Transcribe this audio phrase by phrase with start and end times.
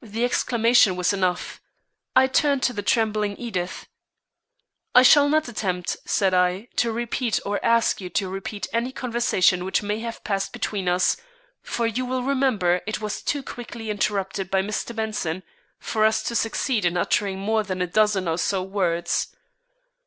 [0.00, 1.60] The exclamation was enough.
[2.16, 3.86] I turned to the trembling Edith.
[4.94, 9.66] "I shall not attempt," said I, "to repeat or ask you to repeat any conversation
[9.66, 11.18] which may have passed between us,
[11.60, 14.96] for you will remember it was too quickly interrupted by Mr.
[14.96, 15.42] Benson
[15.78, 19.36] for us to succeed in uttering more than a dozen or so words.